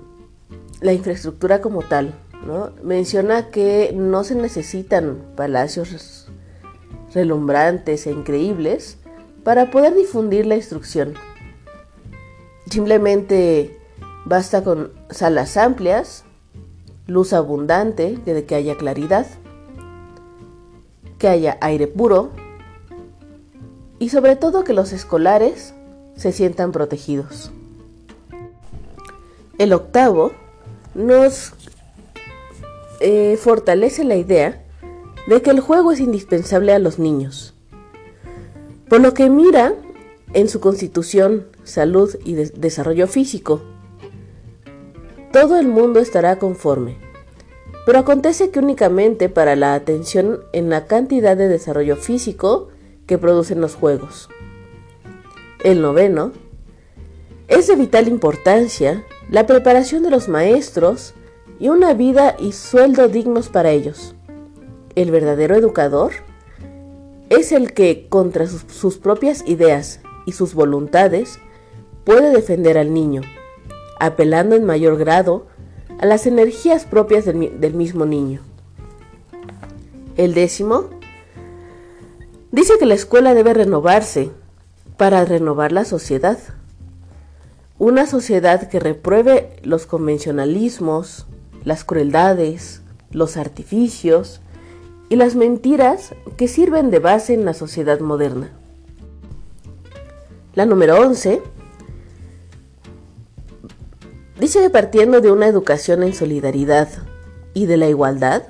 [0.81, 2.13] la infraestructura como tal,
[2.83, 6.27] menciona que no se necesitan palacios
[7.13, 8.97] relumbrantes e increíbles
[9.43, 11.15] para poder difundir la instrucción.
[12.69, 13.77] Simplemente
[14.25, 16.23] basta con salas amplias,
[17.07, 19.25] luz abundante, de que haya claridad,
[21.19, 22.31] que haya aire puro
[23.99, 25.75] y sobre todo que los escolares
[26.15, 27.51] se sientan protegidos.
[29.57, 30.31] El octavo
[30.95, 31.53] nos
[33.01, 34.63] eh, fortalece la idea
[35.27, 37.53] de que el juego es indispensable a los niños,
[38.87, 39.73] por lo que mira
[40.33, 43.61] en su constitución, salud y desarrollo físico.
[45.31, 46.97] Todo el mundo estará conforme,
[47.89, 52.67] pero acontece que únicamente para la atención en la cantidad de desarrollo físico
[53.07, 54.29] que producen los juegos.
[55.63, 56.31] El noveno
[57.47, 61.15] es de vital importancia la preparación de los maestros
[61.59, 64.13] y una vida y sueldo dignos para ellos.
[64.93, 66.11] El verdadero educador
[67.29, 71.39] es el que, contra sus, propias ideas y sus voluntades,
[72.03, 73.21] puede defender al niño,
[73.99, 75.47] apelando en mayor grado
[75.99, 78.41] a las energías propias del, mismo niño.
[80.15, 80.85] El décimo
[82.51, 84.31] dice que la escuela debe renovarse
[84.97, 86.39] para renovar la sociedad.
[87.77, 91.27] Una sociedad que repruebe los convencionalismos,
[91.65, 92.81] las crueldades,
[93.11, 94.41] los artificios
[95.09, 98.51] y las mentiras que sirven de base en la sociedad moderna.
[100.55, 101.41] La número 11
[104.39, 106.89] dice que partiendo de una educación en solidaridad
[107.53, 108.43] y de la igualdad,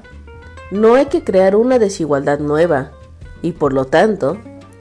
[0.71, 2.91] no hay que crear una desigualdad nueva
[3.41, 4.37] y por lo tanto,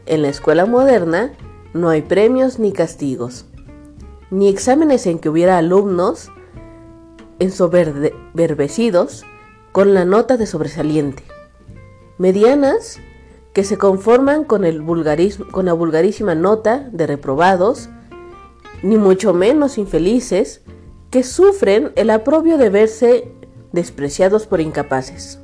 [0.07, 1.33] en la escuela moderna
[1.75, 3.47] no hay premios ni castigos,
[4.31, 6.31] ni exámenes en que hubiera alumnos
[7.38, 9.25] ensoberbecidos
[9.73, 11.23] con la nota de sobresaliente,
[12.18, 12.99] medianas
[13.53, 14.62] que se conforman con,
[15.51, 17.88] con la vulgarísima nota de reprobados,
[18.83, 20.62] ni mucho menos infelices
[21.11, 23.33] que sufren el aprobio de verse
[23.73, 25.38] despreciados por incapaces.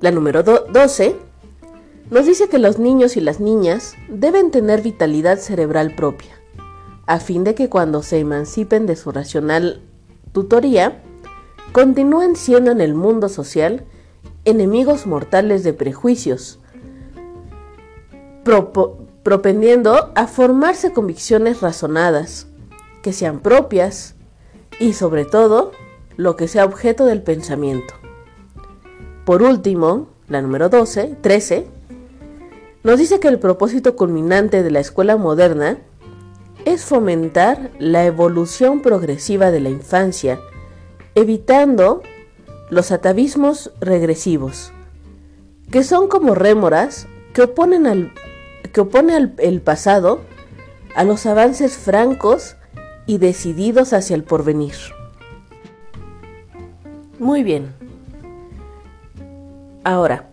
[0.00, 1.16] La número 12
[2.10, 6.38] nos dice que los niños y las niñas deben tener vitalidad cerebral propia
[7.08, 9.80] a fin de que cuando se emancipen de su racional
[10.32, 11.02] tutoría,
[11.72, 13.86] continúen siendo en el mundo social
[14.44, 16.60] enemigos mortales de prejuicios,
[19.22, 22.47] propendiendo a formarse convicciones razonadas,
[23.08, 24.16] que sean propias
[24.78, 25.72] y sobre todo
[26.18, 27.94] lo que sea objeto del pensamiento.
[29.24, 31.66] Por último, la número 12, 13,
[32.82, 35.78] nos dice que el propósito culminante de la escuela moderna
[36.66, 40.38] es fomentar la evolución progresiva de la infancia,
[41.14, 42.02] evitando
[42.68, 44.70] los atavismos regresivos,
[45.70, 48.12] que son como rémoras que oponen al
[48.70, 50.20] que opone el pasado
[50.94, 52.56] a los avances francos
[53.08, 54.74] y decididos hacia el porvenir.
[57.18, 57.74] Muy bien.
[59.82, 60.26] Ahora,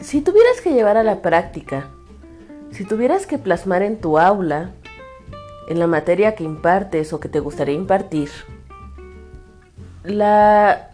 [0.00, 1.88] si tuvieras que llevar a la práctica,
[2.70, 4.70] si tuvieras que plasmar en tu aula
[5.68, 8.30] en la materia que impartes o que te gustaría impartir,
[10.04, 10.92] la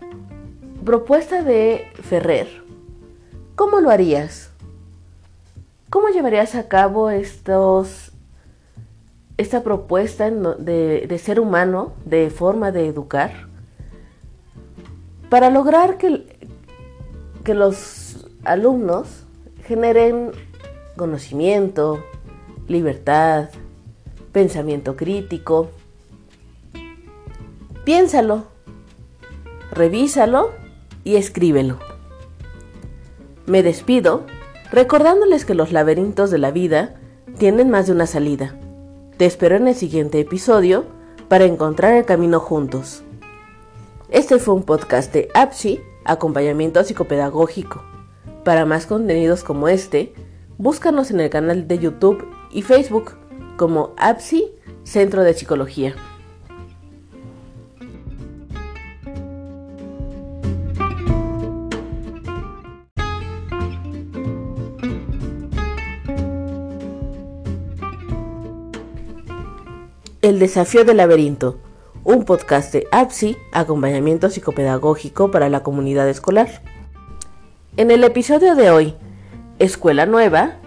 [0.86, 2.48] propuesta de Ferrer,
[3.56, 4.52] ¿cómo lo harías?
[5.90, 8.09] ¿Cómo llevarías a cabo estos,
[9.40, 13.48] esta propuesta de, ser humano, de forma de educar,
[15.30, 16.26] para lograr que,
[17.42, 19.24] que los alumnos
[19.64, 20.32] generen
[20.94, 22.04] conocimiento,
[22.68, 23.48] libertad,
[24.32, 25.70] pensamiento crítico.
[27.84, 28.44] Piénsalo,
[29.72, 30.50] revísalo
[31.02, 31.78] y escríbelo.
[33.46, 34.26] Me despido
[34.70, 36.96] recordándoles que los laberintos de la vida
[37.38, 38.59] tienen más de una salida.
[39.20, 40.86] Te espero en el siguiente episodio
[41.28, 43.02] para encontrar el camino juntos.
[44.08, 47.82] Este fue un podcast de APSI, acompañamiento psicopedagógico.
[48.46, 50.14] Para más contenidos como este,
[50.56, 53.18] búscanos en el canal de YouTube y Facebook
[53.58, 54.54] como APSI,
[54.84, 55.94] Centro de Psicología.
[70.30, 71.58] El desafío del laberinto,
[72.04, 76.62] un podcast de APSI, acompañamiento psicopedagógico para la comunidad escolar.
[77.76, 78.94] En el episodio de hoy,
[79.58, 80.58] Escuela Nueva,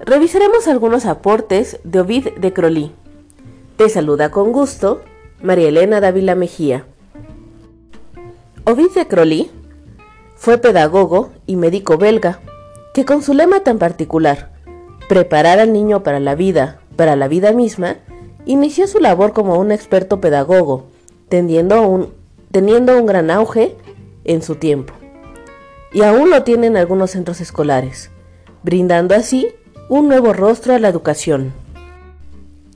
[0.00, 2.90] Revisaremos algunos aportes de Ovid de Crolí.
[3.76, 5.02] Te saluda con gusto
[5.42, 6.86] María Elena Dávila Mejía.
[8.64, 9.50] Ovid de Crowley
[10.36, 12.40] fue pedagogo y médico belga,
[12.94, 14.52] que con su lema tan particular,
[15.06, 17.96] preparar al niño para la vida, para la vida misma,
[18.46, 20.86] inició su labor como un experto pedagogo,
[21.28, 22.12] teniendo un,
[22.50, 23.76] teniendo un gran auge
[24.24, 24.94] en su tiempo.
[25.92, 28.10] Y aún lo tienen algunos centros escolares,
[28.62, 29.48] brindando así
[29.88, 31.52] un nuevo rostro a la educación.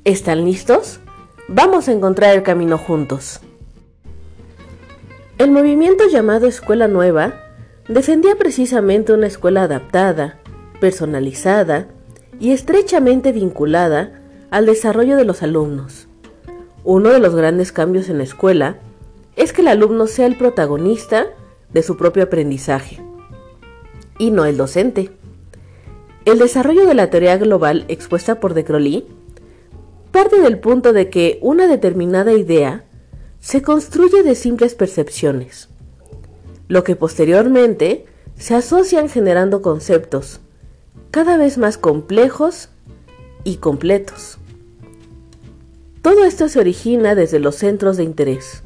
[0.04, 1.00] ¿Están listos?
[1.48, 3.40] Vamos a encontrar el camino juntos.
[5.38, 7.34] El movimiento llamado Escuela Nueva
[7.88, 10.38] defendía precisamente una escuela adaptada,
[10.80, 11.88] personalizada
[12.38, 14.19] y estrechamente vinculada
[14.50, 16.08] al desarrollo de los alumnos.
[16.84, 18.78] Uno de los grandes cambios en la escuela
[19.36, 21.26] es que el alumno sea el protagonista
[21.72, 23.02] de su propio aprendizaje
[24.18, 25.12] y no el docente.
[26.24, 29.06] El desarrollo de la teoría global expuesta por De Crowley
[30.10, 32.84] parte del punto de que una determinada idea
[33.38, 35.68] se construye de simples percepciones,
[36.68, 40.40] lo que posteriormente se asocian generando conceptos
[41.10, 42.68] cada vez más complejos
[43.44, 44.39] y completos.
[46.02, 48.62] Todo esto se origina desde los centros de interés,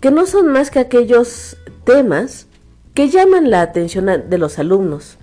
[0.00, 2.46] que no son más que aquellos temas
[2.94, 5.18] que llaman la atención de los alumnos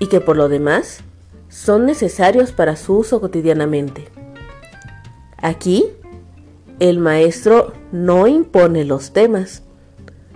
[0.00, 1.00] y que por lo demás
[1.48, 4.08] son necesarios para su uso cotidianamente.
[5.36, 5.84] Aquí,
[6.78, 9.62] el maestro no impone los temas,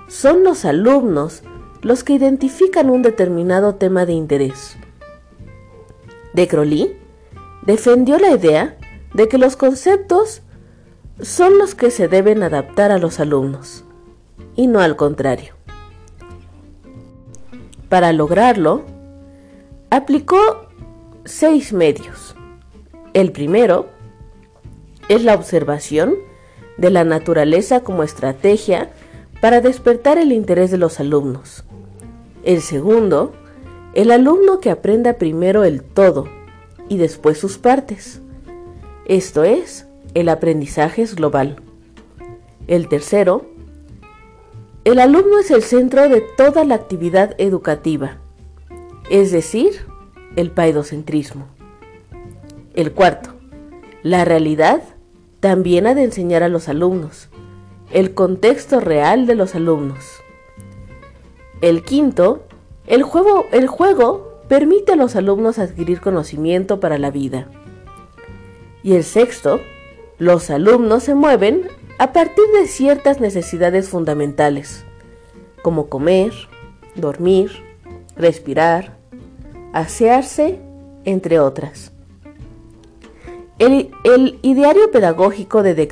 [0.08, 1.42] son los alumnos
[1.80, 4.76] los que identifican un determinado tema de interés.
[6.34, 6.96] De Crowley
[7.64, 8.76] defendió la idea
[9.14, 10.42] de que los conceptos
[11.20, 13.84] son los que se deben adaptar a los alumnos
[14.56, 15.54] y no al contrario.
[17.88, 18.84] Para lograrlo,
[19.90, 20.68] aplicó
[21.24, 22.34] seis medios.
[23.12, 23.86] El primero
[25.08, 26.14] es la observación
[26.78, 28.90] de la naturaleza como estrategia
[29.40, 31.64] para despertar el interés de los alumnos.
[32.44, 33.32] El segundo,
[33.94, 36.28] el alumno que aprenda primero el todo
[36.88, 38.22] y después sus partes.
[39.06, 41.56] Esto es, el aprendizaje es global.
[42.68, 43.46] El tercero,
[44.84, 48.18] el alumno es el centro de toda la actividad educativa,
[49.10, 49.86] es decir,
[50.36, 51.46] el paidocentrismo.
[52.74, 53.30] El cuarto,
[54.02, 54.82] la realidad
[55.40, 57.28] también ha de enseñar a los alumnos,
[57.90, 60.04] el contexto real de los alumnos.
[61.60, 62.44] El quinto,
[62.86, 67.48] el juego, el juego permite a los alumnos adquirir conocimiento para la vida.
[68.82, 69.60] Y el sexto,
[70.18, 71.68] los alumnos se mueven
[71.98, 74.84] a partir de ciertas necesidades fundamentales,
[75.62, 76.32] como comer,
[76.94, 77.52] dormir,
[78.16, 78.96] respirar,
[79.72, 80.58] asearse,
[81.04, 81.92] entre otras.
[83.58, 83.90] El,
[84.42, 85.86] ideario pedagógico de De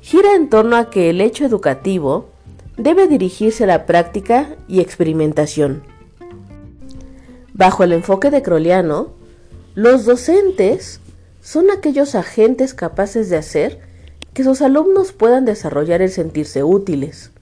[0.00, 2.28] gira en torno a que el hecho educativo
[2.76, 5.82] debe dirigirse a la práctica y experimentación.
[7.52, 9.08] Bajo el enfoque de Croliano,
[9.74, 11.00] los docentes
[11.42, 13.80] son aquellos agentes capaces de hacer
[14.32, 17.32] que sus alumnos puedan desarrollar el sentirse útiles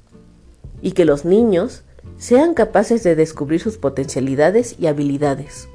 [0.83, 1.85] y que los niños
[2.19, 5.69] sean capaces de descubrir sus potencialidades y habilidades.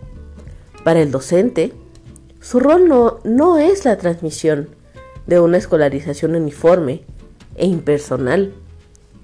[0.83, 1.71] Para el docente,
[2.41, 4.69] su rol no, no es la transmisión,
[5.27, 7.03] de una escolarización uniforme
[7.55, 8.53] e impersonal,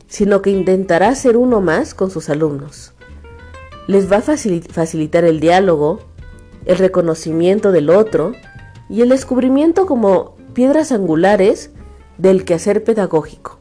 [0.07, 2.93] sino que intentará ser uno más con sus alumnos.
[3.87, 5.99] Les va a facilitar el diálogo,
[6.65, 8.33] el reconocimiento del otro
[8.91, 11.71] y el descubrimiento como piedras angulares
[12.17, 13.57] del quehacer pedagógico.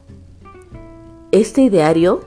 [1.31, 2.19] Este ideario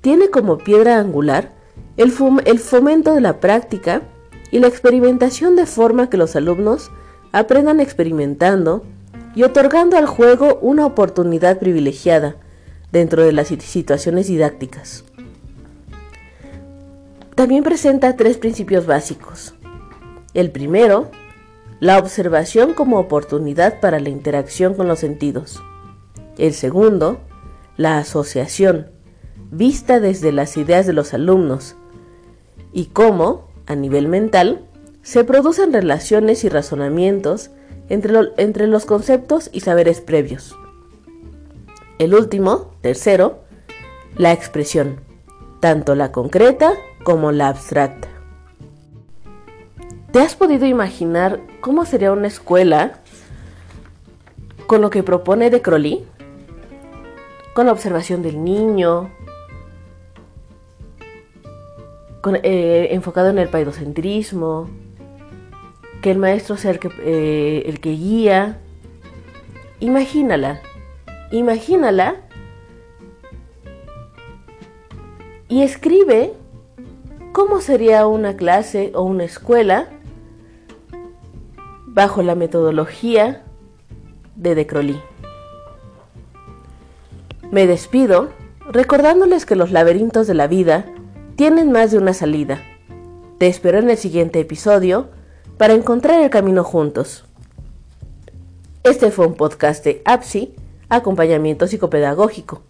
[0.00, 1.52] tiene como piedra angular
[1.96, 2.12] el,
[2.44, 4.02] el fomento de la práctica
[4.50, 6.90] y la experimentación de forma que los alumnos
[7.30, 8.84] aprendan experimentando
[9.36, 12.34] y otorgando al juego una oportunidad privilegiada
[12.90, 15.04] dentro de las situaciones didácticas.
[17.36, 19.54] También presenta tres principios básicos.
[20.34, 21.10] El primero,
[21.80, 25.62] la observación como oportunidad para la interacción con los sentidos.
[26.36, 27.20] El segundo,
[27.76, 28.90] la asociación,
[29.50, 31.76] vista desde las ideas de los alumnos
[32.72, 34.68] y cómo, a nivel mental,
[35.02, 37.50] se producen relaciones y razonamientos
[37.88, 40.56] entre, los conceptos y saberes previos.
[41.98, 43.40] El último, tercero,
[44.16, 45.00] la expresión,
[45.60, 48.08] tanto la concreta como la abstracta.
[50.12, 52.94] ¿Te has podido imaginar cómo sería una escuela
[54.66, 56.04] con lo que propone De Crowley?
[57.54, 59.08] Con la observación del niño,
[62.42, 64.68] eh, enfocado en el paidocentrismo,
[66.02, 68.58] que el maestro sea eh, el que guía.
[69.78, 70.60] Imagínala,
[71.30, 72.16] imagínala
[75.46, 76.32] y escribe
[77.30, 79.88] cómo sería una clase o una escuela
[81.92, 83.42] bajo la metodología
[84.36, 85.00] de De Crolí.
[87.50, 88.30] Me despido
[88.70, 90.86] recordándoles que los laberintos de la vida
[91.34, 92.62] tienen más de una salida.
[93.38, 95.08] Te espero en el siguiente episodio
[95.58, 97.24] para encontrar el camino juntos.
[98.84, 100.54] Este fue un podcast de APSI,
[100.88, 102.62] acompañamiento psicopedagógico.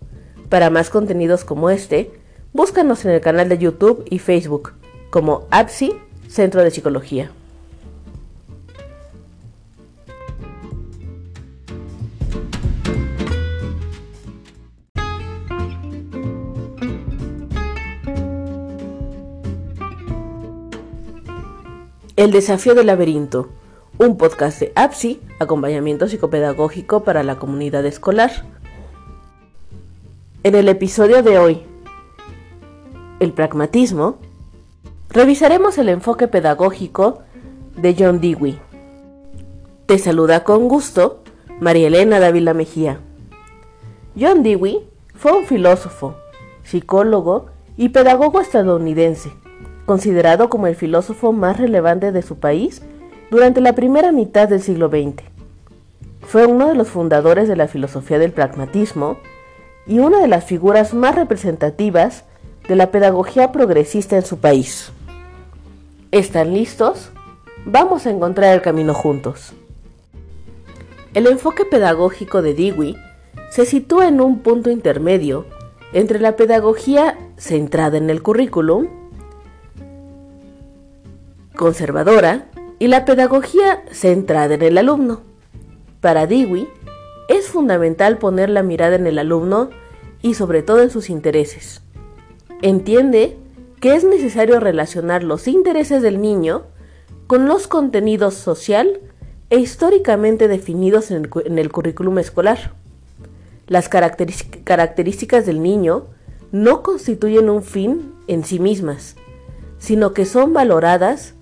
[0.48, 2.10] Para más contenidos como este,
[2.54, 4.72] búscanos en el canal de YouTube y Facebook
[5.10, 5.92] como APSI,
[6.26, 7.30] Centro de Psicología.
[22.20, 23.48] El desafío del laberinto,
[23.96, 28.44] un podcast de APSI, acompañamiento psicopedagógico para la comunidad escolar.
[30.42, 31.62] En el episodio de hoy,
[33.20, 34.18] el pragmatismo,
[35.08, 37.22] revisaremos el enfoque pedagógico
[37.78, 38.58] de John Dewey.
[39.86, 41.22] Te saluda con gusto
[41.58, 43.00] María Elena Dávila Mejía.
[44.14, 46.16] John Dewey fue un filósofo,
[46.64, 47.46] psicólogo
[47.78, 49.32] y pedagogo estadounidense
[49.90, 52.80] considerado como el filósofo más relevante de su país
[53.28, 55.24] durante la primera mitad del siglo XX.
[56.20, 59.18] Fue uno de los fundadores de la filosofía del pragmatismo
[59.88, 62.22] y una de las figuras más representativas
[62.68, 64.92] de la pedagogía progresista en su país.
[66.12, 67.10] ¿Están listos?
[67.64, 69.54] Vamos a encontrar el camino juntos.
[71.14, 72.96] El enfoque pedagógico de Dewey
[73.50, 75.46] se sitúa en un punto intermedio
[75.92, 78.99] entre la pedagogía centrada en el currículum
[81.60, 82.46] conservadora
[82.78, 85.20] y la pedagogía centrada en el alumno.
[86.00, 86.66] Para Dewey,
[87.28, 89.68] es fundamental poner la mirada en el alumno
[90.22, 91.82] y sobre todo en sus intereses.
[92.62, 93.36] Entiende
[93.78, 96.62] que es necesario relacionar los intereses del niño
[97.26, 98.98] con los contenidos social
[99.50, 102.72] e históricamente definidos en el, currículum escolar.
[103.66, 106.06] Las características del niño
[106.52, 109.16] no constituyen un fin en sí mismas,
[109.78, 111.34] sino que son valoradas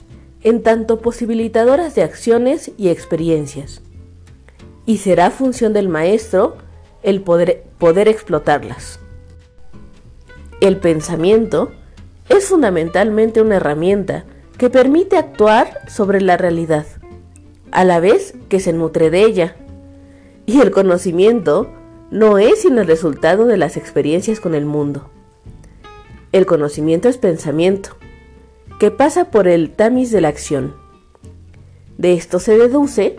[0.42, 3.82] en tanto posibilitadoras de acciones y experiencias,
[4.86, 6.56] y será función del maestro
[7.02, 9.00] el poder, explotarlas.
[10.60, 11.72] El pensamiento
[12.28, 14.24] es fundamentalmente una herramienta
[14.56, 16.86] que permite actuar sobre la realidad,
[17.70, 19.56] a la vez que se nutre de ella.
[20.46, 21.70] Y el conocimiento
[22.10, 25.10] no es sino el resultado de las experiencias con el mundo.
[26.32, 27.97] El conocimiento es pensamiento,
[28.78, 30.76] que pasa por el tamiz de la acción.
[31.96, 33.16] De esto se deduce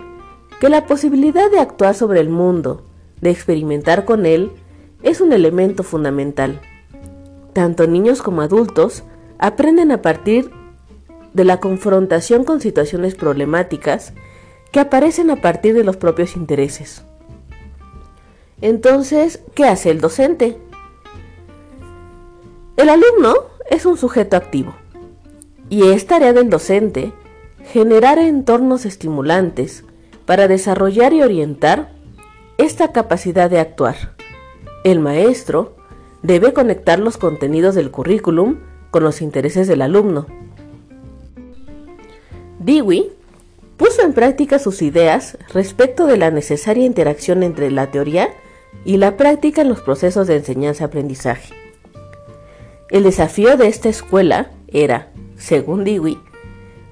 [0.61, 2.85] que la posibilidad de actuar sobre el mundo,
[3.19, 4.51] de experimentar con él,
[5.03, 6.61] es un elemento fundamental.
[7.51, 9.03] Tanto niños como adultos
[9.37, 10.49] aprenden a partir
[11.33, 14.13] de la confrontación con situaciones problemáticas
[14.71, 17.03] que aparecen a partir de los propios intereses.
[18.61, 20.57] Entonces, ¿qué hace el docente?
[22.77, 23.35] El alumno
[23.69, 24.73] es un sujeto activo
[25.69, 27.13] y es tarea del docente
[27.71, 29.83] generar entornos estimulantes
[30.25, 31.91] para desarrollar y orientar
[32.57, 34.15] esta capacidad de actuar.
[34.83, 35.75] El maestro
[36.23, 38.57] debe conectar los contenidos del currículum
[38.91, 40.25] con los intereses del alumno.
[42.59, 43.11] Dewey
[43.77, 48.29] puso en práctica sus ideas respecto de la necesaria interacción entre la teoría
[48.83, 51.53] y la práctica en los procesos de enseñanza-aprendizaje.
[52.89, 56.19] El desafío de esta escuela era según Dewey,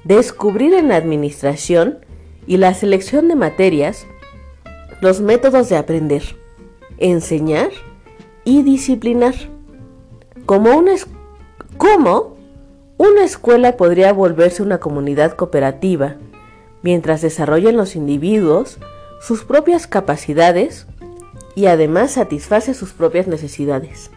[0.03, 1.99] descubrir en la administración
[2.47, 4.07] y la selección de materias
[5.01, 6.23] los métodos de aprender,
[6.97, 7.69] enseñar
[8.43, 9.35] y disciplinar.
[10.45, 10.93] Como una,
[11.77, 12.37] ¿Cómo
[12.97, 16.15] una escuela podría volverse una comunidad cooperativa
[16.81, 18.79] mientras desarrollan los individuos
[19.19, 20.87] sus propias capacidades
[21.55, 24.09] y además satisface sus propias necesidades?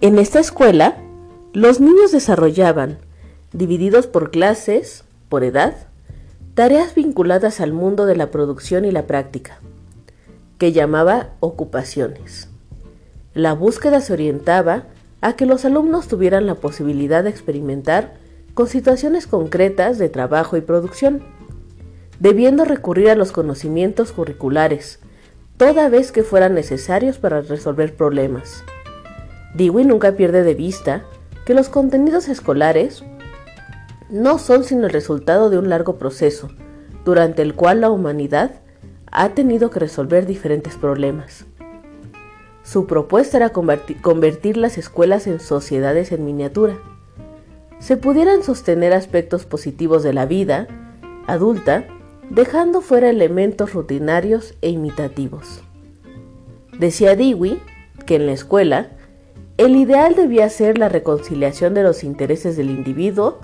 [0.00, 0.96] En esta escuela,
[1.56, 2.98] los niños desarrollaban,
[3.54, 5.74] divididos por clases, por edad,
[6.52, 9.58] tareas vinculadas al mundo de la producción y la práctica,
[10.58, 12.50] que llamaba ocupaciones.
[13.32, 14.82] La búsqueda se orientaba
[15.22, 18.18] a que los alumnos tuvieran la posibilidad de experimentar
[18.52, 21.22] con situaciones concretas de trabajo y producción,
[22.20, 24.98] debiendo recurrir a los conocimientos curriculares,
[25.56, 28.62] toda vez que fueran necesarios para resolver problemas.
[29.54, 31.06] Dewey nunca pierde de vista
[31.46, 33.04] que los contenidos escolares
[34.10, 36.50] no son sino el resultado de un largo proceso,
[37.04, 38.60] durante el cual la humanidad
[39.12, 41.46] ha tenido que resolver diferentes problemas.
[42.64, 46.74] Su propuesta era convertir las escuelas en sociedades en miniatura.
[47.78, 50.66] Se pudieran sostener aspectos positivos de la vida
[51.28, 51.84] adulta,
[52.28, 55.62] dejando fuera elementos rutinarios e imitativos.
[56.76, 57.62] Decía Dewey
[58.04, 58.95] que en la escuela
[59.56, 63.40] el ideal debía ser la reconciliación de los intereses del individuo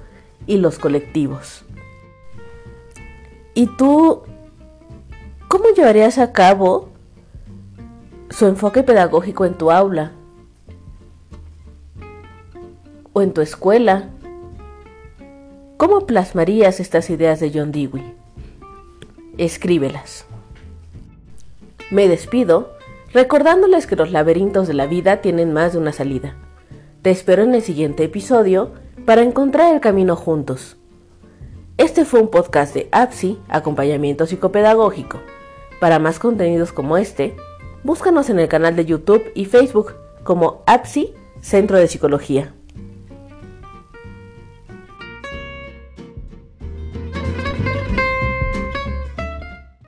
[0.46, 1.64] y los colectivos.
[3.54, 4.22] ¿Y tú
[5.48, 6.88] cómo llevarías a cabo
[8.32, 10.12] su enfoque pedagógico en tu aula
[13.12, 14.08] o en tu escuela.
[15.76, 18.14] ¿Cómo plasmarías estas ideas de John Dewey?
[19.36, 20.24] Escríbelas.
[21.90, 22.72] Me despido
[23.12, 26.36] recordándoles que los laberintos de la vida tienen más de una salida.
[27.02, 28.72] Te espero en el siguiente episodio
[29.04, 30.76] para encontrar el camino juntos.
[31.78, 35.20] Este fue un podcast de APSI, acompañamiento psicopedagógico.
[35.80, 37.34] Para más contenidos como este,
[37.84, 42.54] Búscanos en el canal de YouTube y Facebook como APSI Centro de Psicología.